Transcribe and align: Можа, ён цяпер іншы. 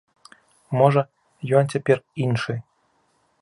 Можа, 0.79 1.03
ён 1.59 1.69
цяпер 1.75 1.97
іншы. 2.25 2.57